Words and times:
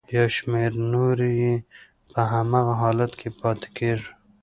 یو 0.15 0.27
شمېر 0.37 0.71
نورې 0.93 1.31
یې 1.41 1.53
په 2.11 2.19
هماغه 2.31 2.73
حالت 2.81 3.11
کې 3.19 3.29
پاتې 3.39 3.67
کیږي. 3.77 4.11